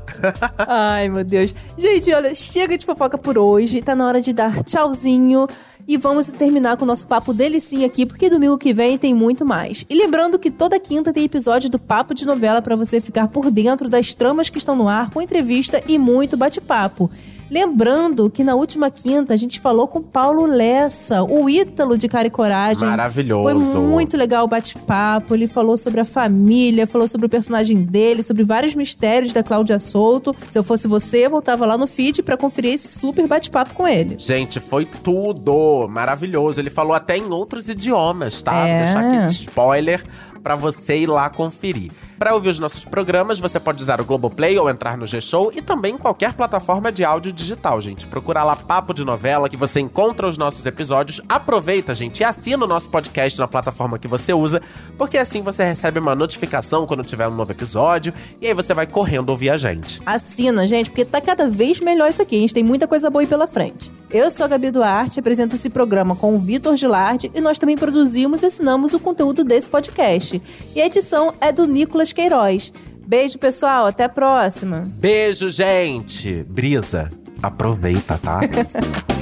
Ai, 0.59 1.09
meu 1.09 1.23
Deus. 1.23 1.55
Gente, 1.77 2.13
olha, 2.13 2.35
chega 2.35 2.77
de 2.77 2.85
fofoca 2.85 3.17
por 3.29 3.37
hoje. 3.37 3.83
Tá 3.83 3.95
na 3.95 4.07
hora 4.07 4.23
de 4.23 4.33
dar 4.33 4.63
tchauzinho. 4.63 5.47
E 5.87 5.99
vamos 5.99 6.29
terminar 6.33 6.79
com 6.79 6.85
o 6.85 6.87
nosso 6.87 7.07
papo 7.07 7.35
delicinho 7.35 7.85
aqui, 7.85 8.07
porque 8.07 8.31
domingo 8.31 8.57
que 8.57 8.73
vem 8.73 8.97
tem 8.97 9.15
muito 9.15 9.45
mais. 9.45 9.85
E 9.89 9.95
lembrando 9.95 10.39
que 10.39 10.51
toda 10.51 10.81
quinta 10.81 11.13
tem 11.13 11.25
episódio 11.25 11.69
do 11.69 11.79
Papo 11.79 12.15
de 12.15 12.27
Novela 12.27 12.63
para 12.63 12.77
você 12.77 13.01
ficar 13.01 13.29
por 13.29 13.51
dentro 13.51 13.89
das 13.89 14.15
tramas 14.15 14.49
que 14.49 14.59
estão 14.59 14.75
no 14.77 14.89
ar, 14.89 15.11
com 15.11 15.21
entrevista 15.21 15.83
e 15.87 15.99
muito 15.99 16.37
bate-papo. 16.39 17.11
Lembrando 17.51 18.29
que 18.29 18.45
na 18.45 18.55
última 18.55 18.91
quinta 18.91 19.33
a 19.33 19.37
gente 19.37 19.59
falou 19.59 19.89
com 19.89 20.03
Paulo 20.03 20.45
Lessa, 20.45 21.23
o 21.23 21.49
Ítalo 21.49 21.97
de 21.97 22.09
Cara 22.09 22.27
e 22.27 22.31
Coragem. 22.31 22.87
Maravilhoso. 22.87 23.73
Foi 23.73 23.81
muito 23.81 24.17
legal 24.17 24.45
o 24.45 24.49
bate-papo. 24.49 25.35
Ele 25.35 25.47
falou 25.47 25.77
sobre 25.79 26.01
a 26.01 26.05
família, 26.05 26.87
falou 26.87 27.09
sobre 27.09 27.27
o 27.27 27.29
personagem 27.29 27.83
dele, 27.83 28.23
sobre 28.23 28.43
vários 28.43 28.75
mistérios 28.75 29.33
da 29.33 29.43
Cláudia 29.43 29.79
Souto. 29.79 30.35
Se 30.51 30.59
eu 30.59 30.63
fosse 30.63 30.87
você, 30.87 31.27
eu 31.27 31.31
voltava 31.31 31.65
lá 31.65 31.79
no 31.79 31.87
feed 31.87 32.23
pra 32.23 32.37
conferir 32.37 32.75
esse 32.75 32.89
super 32.89 33.27
bate-papo 33.27 33.75
com 33.75 33.89
ele. 33.89 34.17
Gente, 34.19 34.61
foi 34.61 34.85
tudo 35.03 35.89
maravilhoso. 35.89 36.61
Ele 36.61 36.71
falou 36.71 36.93
até 36.93 37.17
em 37.17 37.31
outros 37.31 37.69
idiomas, 37.69 38.43
tá? 38.43 38.67
É. 38.67 38.77
Vou 38.77 38.85
deixar 38.85 39.05
aqui 39.05 39.17
esse 39.25 39.33
spoiler 39.43 40.05
pra 40.43 40.55
você 40.55 40.99
ir 40.99 41.07
lá 41.07 41.31
conferir. 41.31 41.91
Pra 42.19 42.35
ouvir 42.35 42.49
os 42.49 42.59
nossos 42.59 42.85
programas, 42.85 43.39
você 43.39 43.61
pode 43.61 43.81
usar 43.81 44.01
o 44.01 44.05
Globoplay 44.05 44.59
ou 44.59 44.69
entrar 44.69 44.97
no 44.99 45.07
G-Show 45.07 45.53
e 45.55 45.63
também 45.63 45.97
qualquer 45.97 46.35
plataforma 46.35 46.91
de 46.91 47.05
áudio 47.05 47.33
digital, 47.33 47.81
gente. 47.81 48.09
Procura 48.09 48.43
lá 48.43 48.57
Papo 48.57 48.93
de 48.93 49.05
Novela 49.05 49.49
que 49.49 49.57
você 49.57 49.79
encontra 49.79 50.27
os 50.27 50.37
nossos 50.37 50.67
episódios. 50.67 51.21
Aproveita, 51.29 51.95
gente, 51.95 52.21
e 52.21 52.25
assina 52.25 52.65
o 52.65 52.69
nosso 52.69 52.89
podcast 52.89 53.39
na 53.39 53.47
plataforma 53.47 54.01
que 54.01 54.09
você 54.09 54.33
usa, 54.33 54.61
porque 54.97 55.17
assim 55.17 55.43
você 55.43 55.63
recebe 55.63 56.01
uma 56.01 56.17
notificação 56.17 56.89
quando 56.89 57.05
tiver 57.05 57.29
um 57.29 57.35
novo 57.35 57.53
episódio 57.53 58.13
e 58.41 58.49
aí 58.49 58.55
você 58.55 58.75
vai 58.75 58.87
correndo 58.87 59.31
ouvir 59.31 59.51
a 59.51 59.57
gente. 59.57 60.01
Assina, 60.05 60.67
gente, 60.67 60.91
porque 60.91 61.05
tá 61.05 61.21
cada 61.21 61.49
vez 61.49 61.79
melhor 61.79 62.11
isso 62.11 62.21
aqui. 62.21 62.37
A 62.37 62.41
gente 62.41 62.55
tem 62.55 62.65
muita 62.65 62.89
coisa 62.89 63.09
boa 63.09 63.23
aí 63.23 63.29
pela 63.29 63.47
frente. 63.47 63.93
Eu 64.11 64.31
sou 64.31 64.45
a 64.45 64.49
Gabi 64.49 64.71
Duarte, 64.71 65.21
apresento 65.21 65.55
esse 65.55 65.69
programa 65.69 66.17
com 66.17 66.35
o 66.35 66.39
Vitor 66.39 66.75
Gilardi 66.75 67.31
e 67.35 67.43
nós 67.43 67.59
também 67.59 67.77
produzimos 67.77 68.43
e 68.43 68.47
assinamos 68.47 68.95
o 68.95 68.99
conteúdo 68.99 69.45
desse 69.45 69.69
podcast. 69.69 70.43
E 70.75 70.81
a 70.81 70.87
edição 70.87 71.35
é 71.43 71.53
do 71.53 71.67
Nicolas 71.67 72.08
Queiroz. 72.13 72.73
Beijo, 73.07 73.39
pessoal. 73.39 73.87
Até 73.87 74.05
a 74.05 74.09
próxima. 74.09 74.83
Beijo, 74.87 75.51
gente! 75.51 76.45
Brisa, 76.49 77.09
aproveita, 77.43 78.19
tá? 78.19 78.41